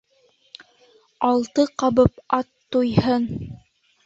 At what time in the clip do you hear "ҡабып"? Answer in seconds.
1.83-2.25